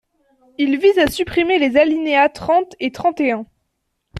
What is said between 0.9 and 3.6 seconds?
à supprimer les alinéas trente et trente et un.